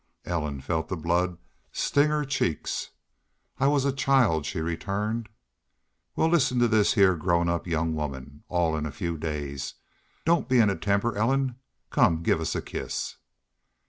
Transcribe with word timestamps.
Ellen 0.25 0.61
felt 0.61 0.87
the 0.87 0.97
blood 0.97 1.37
sting 1.71 2.09
her 2.09 2.25
cheeks. 2.25 2.89
"I 3.59 3.67
was 3.67 3.85
a 3.85 3.93
child," 3.93 4.47
she 4.47 4.59
returned. 4.59 5.29
"Wal, 6.15 6.27
listen 6.27 6.57
to 6.57 6.67
this 6.67 6.93
heah 6.95 7.13
grown 7.15 7.47
up 7.47 7.67
young 7.67 7.93
woman. 7.93 8.43
All 8.47 8.75
in 8.75 8.87
a 8.87 8.91
few 8.91 9.15
days!... 9.15 9.75
Doon't 10.25 10.49
be 10.49 10.57
in 10.57 10.71
a 10.71 10.75
temper, 10.75 11.15
Ellen.... 11.15 11.57
Come, 11.91 12.23
give 12.23 12.41
us 12.41 12.55
a 12.55 12.63
kiss." 12.63 13.17